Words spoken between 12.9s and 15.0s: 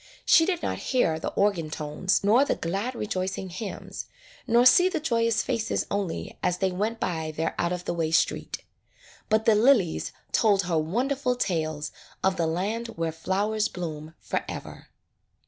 where flowers bloom forever.